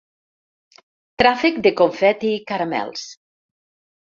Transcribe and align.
Tràfec 1.23 1.61
de 1.67 1.73
confeti 1.81 2.33
i 2.39 2.43
caramels. 2.53 3.05